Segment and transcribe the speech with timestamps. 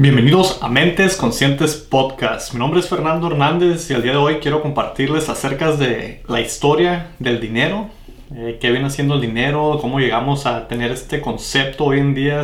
[0.00, 2.54] Bienvenidos a Mentes Conscientes Podcast.
[2.54, 6.40] Mi nombre es Fernando Hernández y el día de hoy quiero compartirles acerca de la
[6.40, 7.90] historia del dinero,
[8.34, 12.42] eh, qué viene siendo el dinero, cómo llegamos a tener este concepto hoy en día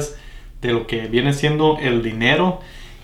[0.60, 2.60] de lo que viene siendo el dinero.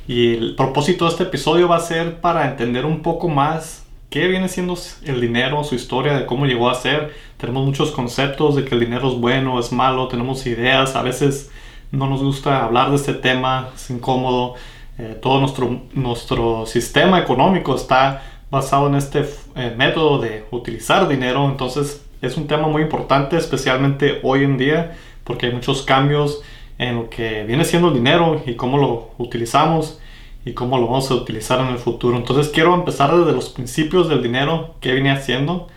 [0.07, 4.29] Y el propósito de este episodio va a ser para entender un poco más qué
[4.29, 4.76] viene siendo
[5.07, 7.14] el dinero, su historia, de cómo llegó a ser.
[7.39, 11.50] Tenemos muchos conceptos de que el dinero es bueno, es malo, tenemos ideas, a veces
[11.92, 14.54] no nos gusta hablar de este tema, es incómodo.
[14.98, 19.24] Eh, todo nuestro, nuestro sistema económico está basado en este
[19.56, 24.96] eh, método de utilizar dinero, entonces es un tema muy importante, especialmente hoy en día,
[25.24, 26.42] porque hay muchos cambios
[26.78, 29.98] en lo que viene siendo el dinero y cómo lo utilizamos
[30.44, 32.16] y cómo lo vamos a utilizar en el futuro.
[32.16, 35.68] Entonces quiero empezar desde los principios del dinero, qué viene haciendo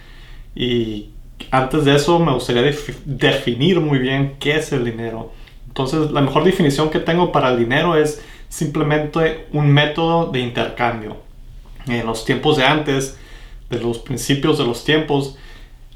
[0.56, 1.10] y
[1.52, 2.74] antes de eso me gustaría
[3.06, 5.32] definir muy bien qué es el dinero.
[5.76, 11.18] Entonces, la mejor definición que tengo para el dinero es simplemente un método de intercambio.
[11.86, 13.20] En los tiempos de antes,
[13.70, 15.38] de los principios de los tiempos,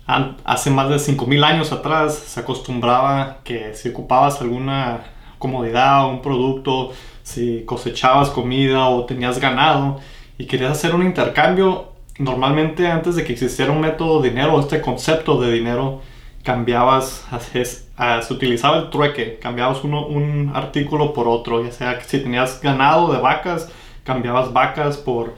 [0.05, 5.05] hace más de 5.000 años atrás, se acostumbraba que si ocupabas alguna
[5.37, 6.91] comodidad o un producto,
[7.23, 10.01] si cosechabas comida o tenías ganado
[10.37, 14.81] y querías hacer un intercambio, normalmente antes de que existiera un método de dinero, este
[14.81, 16.01] concepto de dinero,
[16.43, 22.19] cambiabas, se utilizaba el trueque, cambiabas uno, un artículo por otro, ya sea que si
[22.19, 23.69] tenías ganado de vacas,
[24.03, 25.35] cambiabas vacas por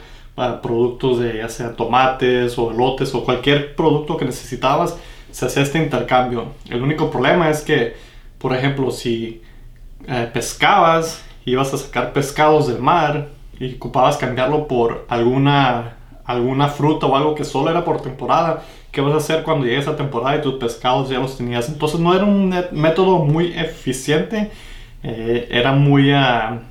[0.62, 4.98] productos de ya sea tomates o elotes o cualquier producto que necesitabas,
[5.32, 6.54] se hacía este intercambio.
[6.70, 7.96] El único problema es que,
[8.38, 9.42] por ejemplo, si
[10.08, 13.30] eh, pescabas, ibas a sacar pescados del mar
[13.60, 19.02] y ocupabas cambiarlo por alguna, alguna fruta o algo que solo era por temporada, qué
[19.02, 21.70] vas a hacer cuando llegue esa temporada y tus pescados ya los tenías.
[21.70, 24.52] Entonces no era un método muy eficiente,
[25.04, 26.62] eh, era, muy, ah,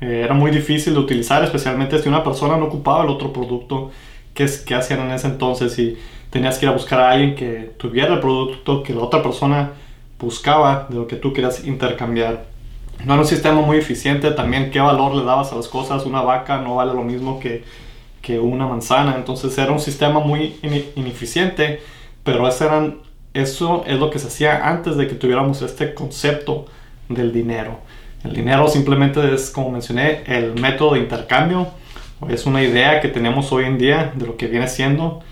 [0.00, 3.90] eh, era muy difícil de utilizar, especialmente si una persona no ocupaba el otro producto
[4.34, 5.96] que, que hacían en ese entonces y
[6.30, 9.70] tenías que ir a buscar a alguien que tuviera el producto que la otra persona
[10.18, 12.44] buscaba de lo que tú querías intercambiar.
[13.04, 16.20] No era un sistema muy eficiente, también qué valor le dabas a las cosas, una
[16.20, 17.64] vaca no vale lo mismo que
[18.22, 19.16] que una manzana.
[19.16, 20.56] Entonces era un sistema muy
[20.96, 21.80] ineficiente,
[22.24, 22.98] pero eran,
[23.34, 26.66] eso es lo que se hacía antes de que tuviéramos este concepto
[27.08, 27.78] del dinero.
[28.24, 31.68] El dinero simplemente es, como mencioné, el método de intercambio.
[32.28, 35.22] Es una idea que tenemos hoy en día de lo que viene siendo.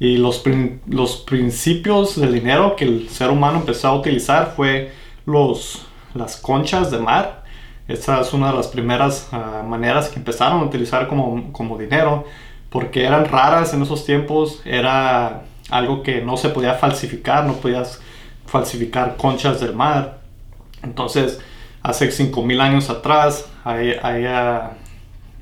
[0.00, 0.42] Y los,
[0.88, 4.90] los principios del dinero que el ser humano empezó a utilizar fue
[5.24, 7.41] los, las conchas de mar
[7.88, 12.24] esta es una de las primeras ah, maneras que empezaron a utilizar como, como, dinero,
[12.70, 18.00] porque eran raras en esos tiempos, era algo que no se podía falsificar, no podías
[18.46, 20.20] falsificar conchas del mar.
[20.82, 21.40] Entonces,
[21.82, 24.72] hace 5.000 años atrás, hay, ah,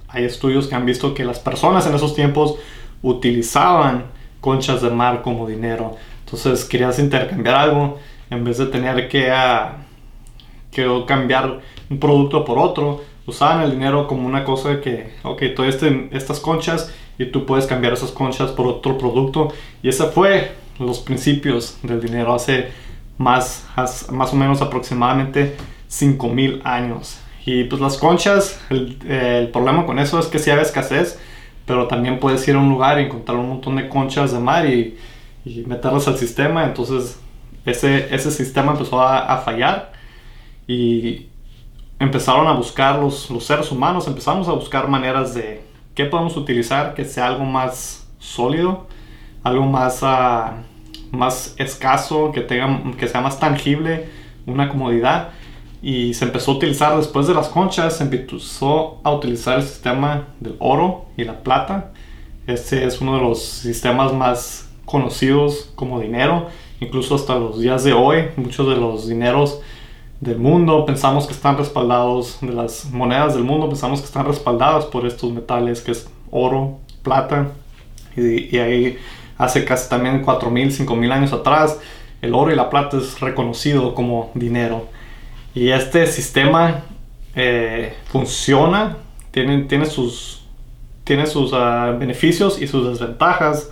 [0.08, 2.56] hay estudios que han visto que las personas en esos tiempos
[3.02, 4.06] utilizaban
[4.40, 5.96] conchas de mar como dinero.
[6.24, 7.98] Entonces, querías intercambiar algo,
[8.30, 9.30] en vez de tener que...
[9.30, 9.90] Uh,
[10.70, 15.66] que cambiar un producto por otro, usaban el dinero como una cosa que, ok, todo
[15.66, 19.52] este, estas conchas y tú puedes cambiar esas conchas por otro producto.
[19.82, 22.68] Y ese fue los principios del dinero hace
[23.18, 23.66] más,
[24.10, 25.56] más o menos aproximadamente
[25.88, 27.20] 5000 años.
[27.44, 31.18] Y pues las conchas, el, problema con eso es que si hay escasez,
[31.66, 34.66] pero también puedes ir a un lugar y encontrar un montón de conchas de mar
[34.66, 34.96] y,
[35.44, 36.64] y meterlas al sistema.
[36.64, 37.18] Entonces
[37.64, 39.92] ese, ese sistema empezó a, a fallar
[40.66, 41.29] y
[42.00, 45.62] empezaron a buscar los, los seres humanos, empezamos a buscar maneras de
[45.94, 48.86] qué podemos utilizar que sea algo más sólido,
[49.44, 54.08] algo más, uh, más escaso, que, tenga, que sea más tangible,
[54.46, 55.28] una comodidad.
[55.82, 60.28] Y se empezó a utilizar después de las conchas, se empezó a utilizar el sistema
[60.40, 61.92] del oro y la plata.
[62.46, 66.48] Este es uno de los sistemas más conocidos como dinero.
[66.80, 69.60] Incluso hasta los días de hoy, muchos de los dineros
[70.20, 74.84] del mundo, pensamos que están respaldados, de las monedas del mundo, pensamos que están respaldadas
[74.84, 77.52] por estos metales que es oro, plata,
[78.16, 78.98] y, ahí
[79.38, 81.78] hace casi también 4.000, 5.000 años atrás,
[82.20, 84.88] el oro y la plata es reconocido como dinero.
[85.54, 86.84] Y este sistema
[87.34, 88.98] eh, funciona,
[89.30, 90.44] tiene, tiene sus,
[91.04, 93.70] tiene sus ah, beneficios y sus desventajas.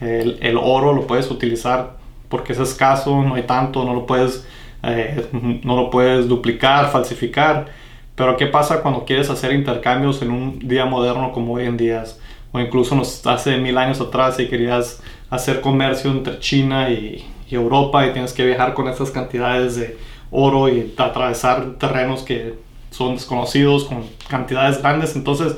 [0.00, 1.96] El, el oro lo puedes utilizar
[2.28, 4.44] porque es escaso, no hay tanto, no lo puedes
[4.86, 5.26] eh,
[5.62, 7.66] no lo puedes duplicar, falsificar.
[8.14, 12.04] Pero ¿qué pasa cuando quieres hacer intercambios en un día moderno como hoy en día?
[12.52, 18.12] O incluso hace mil años atrás y querías hacer comercio entre China y, Europa y
[18.12, 19.96] tienes que viajar con estas cantidades de
[20.32, 22.54] oro y atravesar terrenos que
[22.90, 25.14] son desconocidos con cantidades grandes.
[25.14, 25.54] Entonces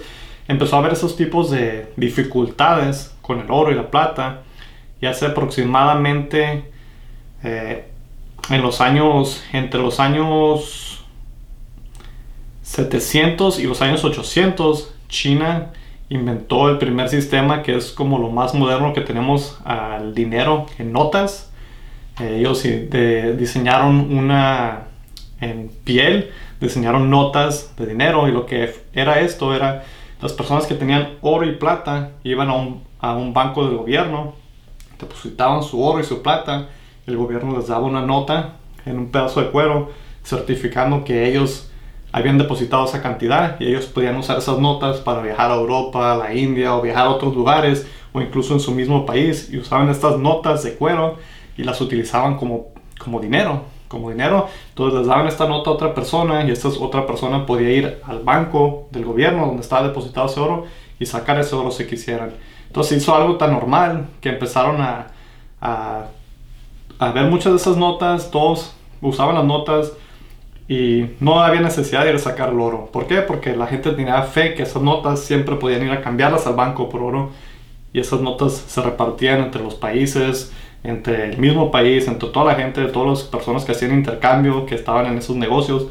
[0.46, 4.42] empezó a haber esos tipos de dificultades con el oro y la plata.
[5.00, 6.70] Y hace aproximadamente
[7.42, 7.86] eh,
[8.50, 11.04] en los años, entre los años
[12.62, 15.72] 700 y los años 800, China
[16.08, 20.92] inventó el primer sistema que es como lo más moderno que tenemos al dinero en
[20.92, 21.50] notas.
[22.20, 22.62] Eh, ellos
[23.38, 24.84] diseñaron una
[25.40, 29.84] en piel, diseñaron notas de dinero y lo que era esto era
[30.20, 34.34] las personas que tenían oro y plata iban a un, a un banco del gobierno,
[34.98, 36.68] depositaban su oro y su plata,
[37.06, 38.54] el gobierno les daba una nota
[38.84, 39.90] en un pedazo de cuero
[40.24, 41.70] certificando que ellos
[42.12, 46.16] habían depositado esa cantidad y ellos podían usar esas notas para viajar a Europa, a
[46.16, 49.88] la India o viajar a otros lugares o incluso en su mismo país y usaban
[49.90, 51.16] estas notas de cuero
[51.56, 52.68] y las utilizaban como,
[52.98, 54.48] como dinero, como dinero.
[54.70, 58.20] Entonces les daban esta nota a otra persona y esta otra persona podía ir al
[58.20, 60.64] banco del gobierno donde estaba depositado ese oro
[60.98, 62.32] y sacar ese oro si quisieran.
[62.66, 65.08] Entonces hizo algo tan normal que empezaron a,
[65.60, 66.06] a,
[66.98, 69.92] a ver muchas de esas notas, todos usaban las notas
[70.68, 72.88] y no había necesidad de ir a sacar el oro.
[72.92, 73.20] ¿Por qué?
[73.20, 76.88] Porque la gente tenía fe que esas notas siempre podían ir a cambiarlas al banco
[76.88, 77.30] por oro
[77.92, 80.52] y esas notas se repartían entre los países,
[80.82, 84.74] entre el mismo país, entre toda la gente, todas las personas que hacían intercambio, que
[84.74, 85.86] estaban en esos negocios,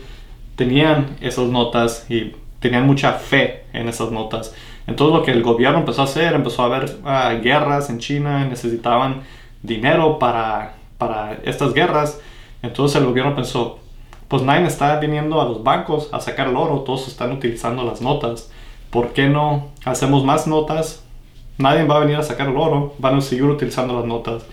[0.55, 4.53] tenían esas notas y tenían mucha fe en esas notas.
[4.87, 8.45] Entonces lo que el gobierno empezó a hacer, empezó a haber ah, guerras en China,
[8.45, 9.21] necesitaban
[9.63, 12.19] dinero para, para estas guerras.
[12.61, 13.79] Entonces el gobierno pensó,
[14.27, 18.01] pues nadie está viniendo a los bancos a sacar el oro, todos están utilizando las
[18.01, 18.51] notas.
[18.89, 21.03] ¿Por qué no hacemos más notas?
[21.57, 24.43] Nadie va a venir a sacar el oro, van a seguir utilizando las notas.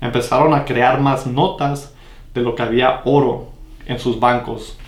[0.00, 1.94] Empezaron a crear más notas
[2.34, 3.48] de lo que había oro
[3.86, 4.78] en sus bancos.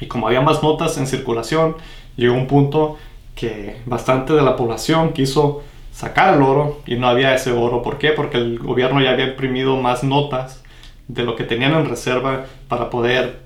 [0.00, 1.76] Y como había más notas en circulación,
[2.16, 2.96] llegó un punto
[3.34, 5.62] que bastante de la población quiso
[6.00, 7.82] sacar el oro y no había ese oro.
[7.82, 8.12] ¿Por qué?
[8.12, 10.62] Porque el gobierno ya había imprimido más notas
[11.08, 13.40] de lo que tenían en reserva para poder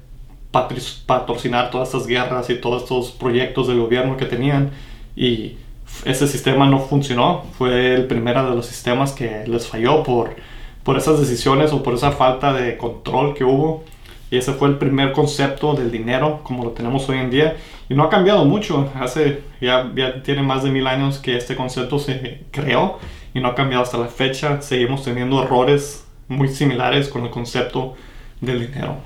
[0.52, 4.70] patrocinar todas estas guerras y todos estos proyectos del gobierno que tenían
[5.16, 5.56] y
[6.04, 7.42] ese sistema no funcionó.
[7.58, 10.36] Fue el primero de los sistemas que les falló por,
[10.84, 13.82] por esas decisiones o por esa falta de control que hubo.
[14.30, 17.56] Y ese fue el primer concepto del dinero como lo tenemos hoy en día.
[17.88, 18.90] Y no ha cambiado mucho.
[18.98, 22.98] Hace ya, ya tiene más de mil años que este concepto se creó
[23.34, 24.62] y no ha cambiado hasta la fecha.
[24.62, 27.94] Seguimos teniendo errores muy similares con el concepto
[28.40, 28.96] del dinero.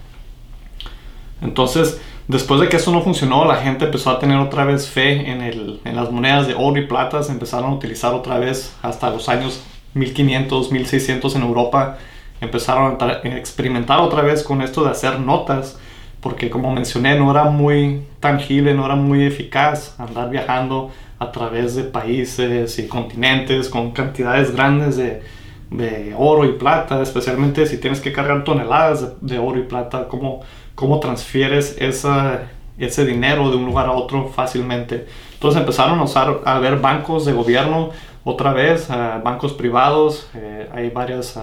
[1.40, 5.30] Entonces, después de que eso no funcionó, la gente empezó a tener otra vez fe
[5.30, 8.76] en, el, en las monedas de oro y plata, se empezaron a utilizar otra vez
[8.82, 9.62] hasta los años
[9.94, 11.98] 1500, 1600 en Europa,
[12.40, 15.78] empezaron a experimentar otra vez con esto de hacer notas,
[16.20, 21.74] porque como mencioné, no era muy tangible, no era muy eficaz andar viajando a través
[21.74, 25.22] de países y continentes con cantidades grandes de,
[25.70, 30.40] de oro y plata, especialmente si tienes que cargar toneladas de, oro y plata, cómo,
[30.74, 32.48] cómo transfieres esa,
[32.78, 35.06] ese dinero de un lugar a otro fácilmente.
[35.34, 37.90] Entonces empezaron a usar, a ver bancos de gobierno
[38.24, 41.38] otra vez, bancos privados, eh, hay varias,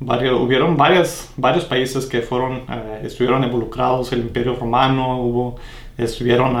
[0.00, 5.56] hubieron varias, varios países que fueron, eh, estuvieron involucrados, el Imperio Romano, hubo,
[5.96, 6.54] estuvieron,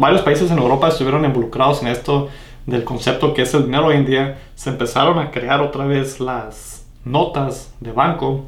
[0.00, 2.28] varios países en Europa estuvieron involucrados en esto,
[2.66, 6.20] del concepto que es el dinero hoy en día, se empezaron a crear otra vez
[6.20, 8.46] las notas de banco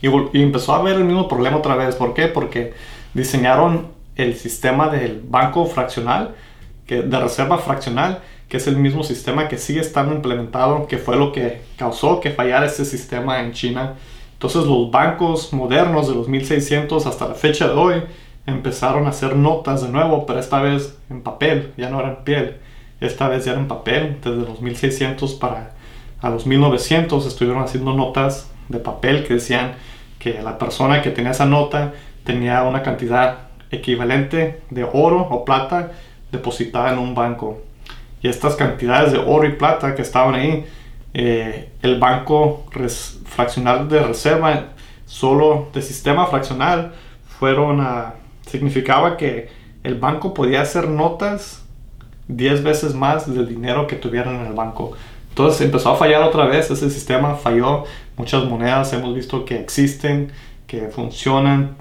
[0.00, 0.08] y,
[0.40, 1.94] empezó a haber el mismo problema otra vez.
[1.96, 2.26] ¿Por qué?
[2.26, 2.72] Porque
[3.12, 6.34] diseñaron el sistema del banco fraccional,
[6.86, 8.20] que, de reserva fraccional,
[8.50, 12.32] que es el mismo sistema que sigue estando implementado, que fue lo que causó que
[12.32, 13.94] fallara ese sistema en China.
[14.34, 18.02] Entonces los bancos modernos de los 1600 hasta la fecha de hoy
[18.46, 22.56] empezaron a hacer notas de nuevo, pero esta vez en papel, ya no eran piel.
[23.00, 25.74] Esta vez ya era en papel, desde los 1600 para
[26.20, 29.72] a los 1900 estuvieron haciendo notas de papel que decían
[30.18, 35.92] que la persona que tenía esa nota tenía una cantidad equivalente de oro o plata
[36.30, 37.62] depositada en un banco.
[38.22, 40.66] Y estas cantidades de oro y plata que estaban ahí,
[41.14, 42.66] eh, el banco
[43.24, 44.66] fraccional de reserva,
[45.06, 46.92] solo de sistema fraccional,
[47.38, 48.14] fueron a,
[48.46, 49.48] significaba que
[49.82, 51.64] el banco podía hacer notas
[52.28, 54.92] 10 veces más del dinero que tuvieran en el banco.
[55.30, 57.84] Entonces empezó a fallar otra vez, ese sistema falló,
[58.16, 60.30] muchas monedas hemos visto que existen,
[60.66, 61.76] que funcionan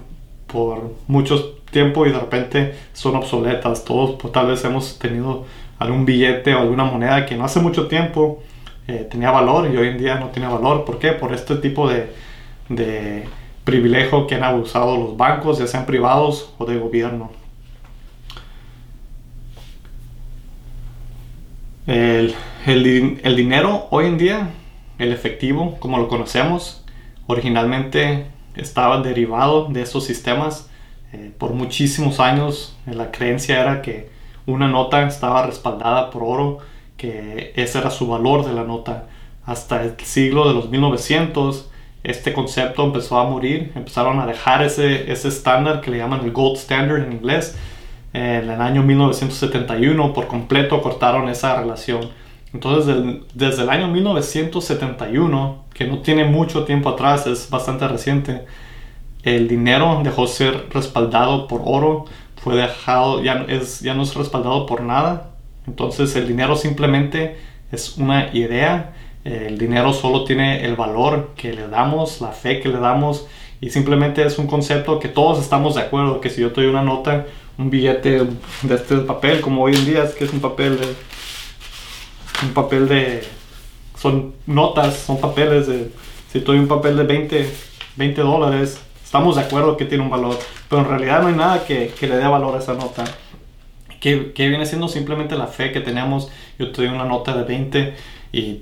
[0.48, 3.84] por mucho tiempo y de repente son obsoletas.
[3.86, 5.46] Todos pues, tal vez hemos tenido
[5.80, 8.44] algún billete o alguna moneda que no hace mucho tiempo
[8.88, 10.84] eh, tenía valor y hoy en día no tiene valor.
[10.84, 11.14] ¿Por qué?
[11.14, 12.10] Por este tipo de,
[13.64, 17.32] privilegio que han abusado los bancos, ya sean privados o de gobierno.
[21.86, 24.50] El, el, dinero hoy en día,
[24.98, 26.84] el efectivo, como lo conocemos,
[27.28, 30.70] originalmente estaba derivado de esos sistemas.
[31.14, 34.10] Eh, por muchísimos años eh, la creencia era que
[34.50, 36.58] una nota estaba respaldada por oro,
[36.98, 39.06] que ese era su valor de la nota.
[39.46, 41.70] Hasta el siglo de los 1900
[42.03, 46.32] este concepto empezó a morir, empezaron a dejar ese, ese estándar que le llaman el
[46.32, 47.58] gold standard en inglés.
[48.13, 52.10] En el año 1971 por completo cortaron esa relación.
[52.53, 52.96] Entonces
[53.34, 58.46] desde el año 1971, que no tiene mucho tiempo atrás, es bastante reciente,
[59.24, 62.06] el dinero dejó ser respaldado por oro,
[62.41, 65.31] fue dejado, ya, es, ya no es respaldado por nada.
[65.67, 67.38] Entonces el dinero simplemente
[67.72, 68.93] es una idea
[69.25, 73.27] el dinero solo tiene el valor que le damos, la fe que le damos
[73.60, 76.81] y simplemente es un concepto que todos estamos de acuerdo, que si yo te una
[76.81, 77.25] nota,
[77.58, 78.25] un billete
[78.63, 80.88] de este papel, como hoy en día es que es un papel de...
[82.43, 83.24] Un papel de...
[83.98, 85.91] Son notas, son papeles de...
[86.31, 87.53] Si te un papel de 20,
[87.98, 90.38] 20 dólares, estamos de acuerdo que tiene un valor,
[90.70, 93.04] pero en realidad no hay nada que, que le dé valor a esa nota.
[94.00, 96.30] Que, que, viene siendo simplemente la fe que tenemos.
[96.60, 97.96] Yo te doy una nota de 20
[98.32, 98.62] y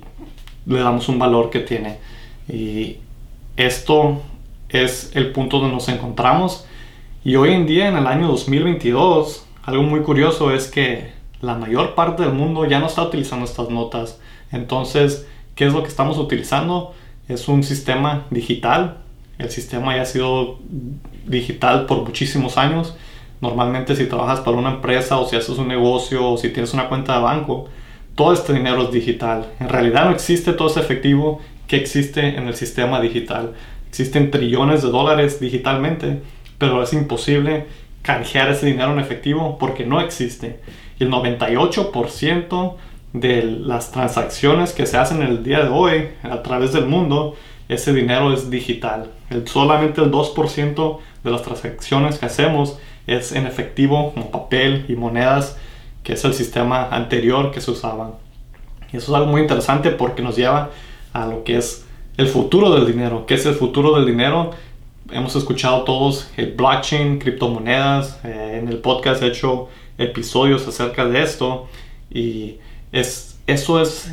[0.65, 1.97] le damos un valor que tiene.
[2.47, 2.95] Y
[3.57, 4.21] esto
[4.69, 6.65] es el punto donde nos encontramos.
[7.25, 11.11] Y hoy en día, en el año 2022, algo muy curioso es que
[11.41, 14.21] la mayor parte del mundo ya no está utilizando estas notas.
[14.53, 16.93] Entonces, ¿qué es lo que estamos utilizando?
[17.27, 18.99] Es un sistema digital.
[19.37, 20.59] El sistema ya ha sido
[21.25, 22.95] digital por muchísimos años.
[23.41, 26.89] Normalmente si trabajas para una empresa o si haces un negocio o si tienes una
[26.89, 27.69] cuenta de banco,
[28.15, 29.45] todo este dinero es digital.
[29.59, 33.53] En realidad no existe todo ese efectivo que existe en el sistema digital.
[33.89, 36.21] Existen trillones de dólares digitalmente,
[36.57, 37.67] pero es imposible
[38.01, 40.59] canjear ese dinero en efectivo porque no existe.
[40.99, 42.75] Y el 98%
[43.13, 47.35] de las transacciones que se hacen en el día de hoy a través del mundo,
[47.69, 49.11] ese dinero es digital.
[49.29, 54.95] El, solamente el 2% de las transacciones que hacemos es en efectivo, como papel y
[54.95, 55.57] monedas
[56.07, 58.17] que es el sistema anterior que se usaba.
[58.93, 60.69] Y eso es algo muy interesante porque nos lleva
[61.11, 63.25] a lo que es el futuro del dinero.
[63.25, 64.51] ¿Qué es el futuro del dinero?
[65.11, 68.21] Hemos escuchado todos el blockchain, criptomonedas.
[68.23, 71.67] Eh, en el podcast he hecho episodios acerca de esto.
[72.09, 72.55] Y
[72.93, 74.09] es, eso es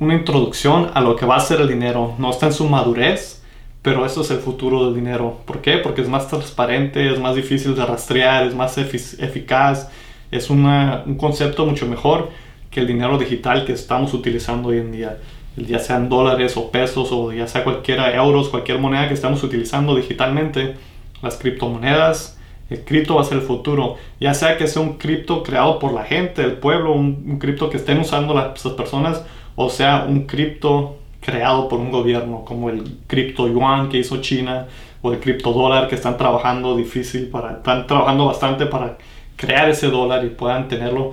[0.00, 2.14] una introducción a lo que va a ser el dinero.
[2.18, 3.42] No está en su madurez,
[3.82, 5.38] pero eso es el futuro del dinero.
[5.44, 5.76] ¿Por qué?
[5.76, 9.88] Porque es más transparente, es más difícil de rastrear, es más eficaz
[10.30, 12.30] es un concepto mucho mejor
[12.70, 15.18] que el dinero digital que estamos utilizando hoy en día.
[15.56, 19.96] Ya sean dólares o pesos o ya sea cualquiera euros, cualquier moneda que estamos utilizando
[19.96, 20.76] digitalmente,
[21.20, 22.38] las criptomonedas,
[22.70, 23.96] el cripto va a ser el futuro.
[24.20, 27.78] Ya sea que sea un cripto creado por la gente, el pueblo, un, cripto que
[27.78, 29.24] estén usando las, personas,
[29.64, 34.66] o sea un cripto creado por un gobierno, como el cripto yuan que hizo China,
[35.02, 38.96] o el cripto dólar que están trabajando difícil para, están trabajando bastante para
[39.36, 41.12] crear ese dólar y puedan tenerlo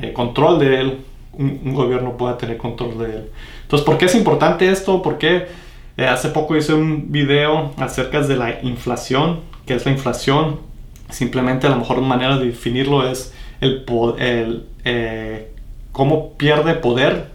[0.00, 0.98] eh, control de él,
[1.32, 3.30] un, gobierno pueda tener control de él.
[3.62, 5.02] Entonces, ¿por qué es importante esto?
[5.02, 5.46] Porque
[5.96, 10.60] eh, hace poco hice un video acerca de la inflación, que es la inflación.
[11.10, 13.84] Simplemente la mejor manera de definirlo es el,
[14.84, 15.52] eh,
[15.92, 17.33] cómo pierde poder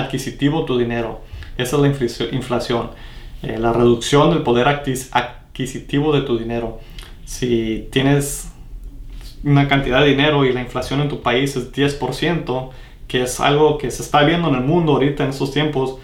[0.00, 1.20] adquisitivo tu dinero.
[1.56, 1.88] Esa es la
[2.32, 2.90] inflación.
[3.42, 6.80] la reducción del poder adquisitivo de tu dinero.
[7.24, 8.50] Si tienes
[9.44, 12.70] una cantidad de dinero y la inflación en tu país es 10%,
[13.08, 15.98] que es algo que se está viendo en el mundo ahorita en estos tiempos,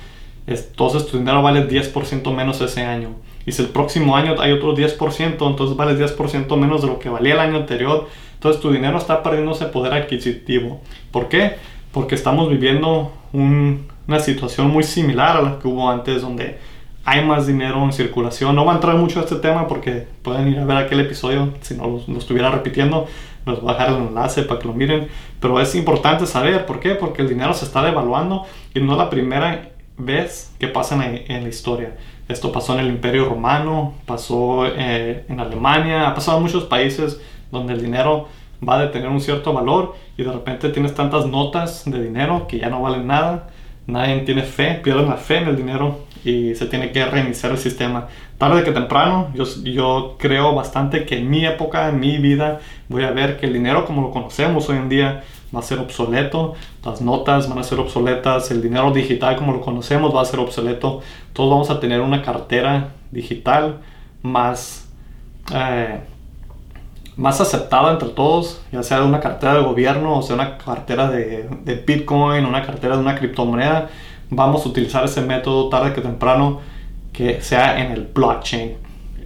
[0.46, 3.10] entonces tu dinero vale 10% menos ese año.
[3.44, 7.08] Y si el próximo año hay otro 10%, entonces vale 10% menos de lo que
[7.08, 8.08] valía el año anterior.
[8.34, 10.80] Entonces tu dinero está perdiendo ese poder adquisitivo.
[11.10, 11.56] ¿Por qué?
[11.96, 16.58] Porque estamos viviendo una situación muy similar a la que hubo antes, donde
[17.06, 18.54] hay más dinero en circulación.
[18.54, 21.54] No va a entrar mucho a este tema porque pueden ir a ver aquel episodio
[21.62, 23.06] si no lo, estuviera repitiendo.
[23.46, 25.08] Les voy a dejar el enlace para que lo miren.
[25.40, 26.96] Pero es importante saber por qué.
[26.96, 31.42] Porque el dinero se está devaluando y no es la primera vez que pasa en,
[31.42, 31.96] la historia.
[32.28, 37.22] Esto pasó en el Imperio Romano, pasó eh, en Alemania, ha pasado en muchos países
[37.50, 38.28] donde el dinero
[38.66, 42.58] va a tener un cierto valor y de repente tienes tantas notas de dinero que
[42.58, 43.48] ya no valen nada.
[43.86, 47.58] Nadie tiene fe, pierden la fe en el dinero y se tiene que reiniciar el
[47.58, 48.08] sistema.
[48.36, 53.04] Tarde que temprano, yo, yo creo bastante que en mi época, en mi vida, voy
[53.04, 55.22] a ver que el dinero como lo conocemos hoy en día
[55.54, 59.60] va a ser obsoleto, las notas van a ser obsoletas, el dinero digital como lo
[59.60, 61.00] conocemos va a ser obsoleto,
[61.32, 63.78] todos vamos a tener una cartera digital
[64.22, 64.88] más,
[65.54, 66.00] eh,
[67.16, 71.10] más aceptada entre todos, ya sea de una cartera de gobierno o sea una cartera
[71.10, 73.88] de, de Bitcoin, una cartera de una criptomoneda,
[74.30, 76.60] vamos a utilizar ese método tarde que temprano
[77.12, 78.76] que sea en el blockchain.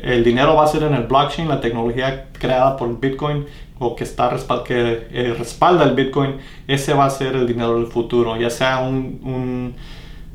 [0.00, 3.44] El dinero va a ser en el blockchain, la tecnología creada por el Bitcoin
[3.80, 4.30] o que, está,
[4.64, 6.36] que eh, respalda el Bitcoin,
[6.68, 9.74] ese va a ser el dinero del futuro, ya sea un, un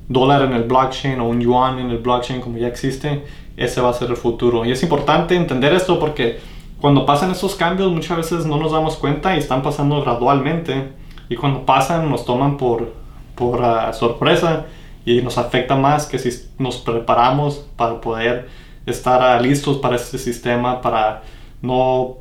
[0.09, 3.23] dólar en el blockchain o un yuan en el blockchain como ya existe,
[3.55, 4.65] ese va a ser el futuro.
[4.65, 6.39] Y es importante entender esto porque
[6.81, 10.93] cuando pasan esos cambios muchas veces no nos damos cuenta y están pasando gradualmente.
[11.29, 12.93] Y cuando pasan nos toman por,
[13.35, 14.65] por ah, sorpresa
[15.05, 18.49] y nos afecta más que si nos preparamos para poder
[18.85, 21.23] estar ah, listos para este sistema, para
[21.61, 22.17] no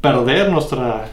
[0.00, 1.08] perder nuestra,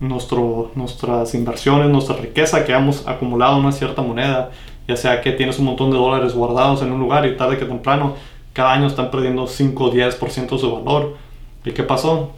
[0.00, 4.50] nuestro, nuestras inversiones, nuestra riqueza que hemos acumulado en una cierta moneda,
[4.88, 7.64] ya sea que tienes un montón de dólares guardados en un lugar y tarde que
[7.64, 8.14] temprano
[8.52, 11.16] cada año están perdiendo 5 o 10% de su valor.
[11.64, 12.32] ¿Y qué pasó?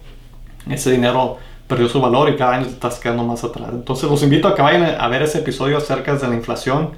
[0.69, 3.71] Ese dinero perdió su valor y cada año te estás quedando más atrás.
[3.73, 6.91] Entonces los invito a que vayan a ver ese episodio acerca de la inflación.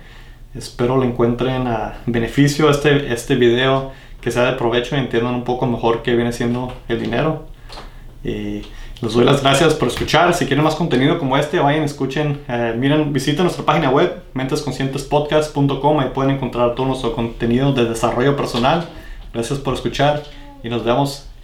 [0.54, 5.44] Espero le encuentren a beneficio este, este video, que sea de provecho y entiendan un
[5.44, 7.46] poco mejor qué viene siendo el dinero.
[8.24, 8.62] Y
[9.02, 10.32] les doy las gracias por escuchar.
[10.34, 16.00] Si quieren más contenido como este, vayan, escuchen, eh, miren, visiten nuestra página web, mentesconscientespodcast.com.
[16.00, 18.88] Ahí pueden encontrar todo nuestro contenido de desarrollo personal.
[19.34, 20.22] Gracias por escuchar
[20.64, 21.28] y nos vemos